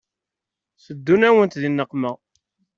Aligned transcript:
Teddunt-awent 0.83 1.59
di 1.61 1.69
nneqma. 1.69 2.11